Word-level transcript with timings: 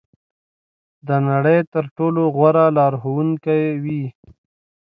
د 1.07 1.09
نړۍ 1.29 1.59
تر 1.73 1.85
ټولو 1.95 2.21
غوره 2.35 2.65
لارښوونکې 2.77 3.59
وي. 3.83 4.03